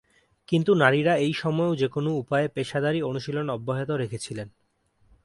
[0.47, 4.47] কিন্তু নারীরা এই সময়েও যেকোনো উপায়ে পেশাদারী অনুশীলন অব্যাহত রেখেছিলেন।